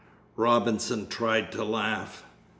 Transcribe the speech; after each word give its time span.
Robinson 0.35 1.05
tried 1.05 1.51
to 1.51 1.63
laugh. 1.63 2.23